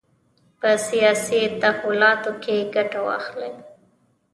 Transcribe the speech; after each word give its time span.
په 0.59 0.69
سیاسي 0.87 1.41
تحولاتو 1.61 2.31
کې 2.43 2.55
ګټه 2.75 2.99
واخلي. 3.07 3.51